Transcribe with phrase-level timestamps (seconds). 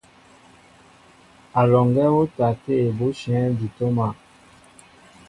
[1.59, 4.07] A lɔŋgɛ wɔtaté bushɛŋ di toma.